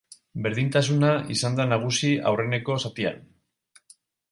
[0.45, 3.23] Berdintasuna izan da nagusi aurreneko zatian.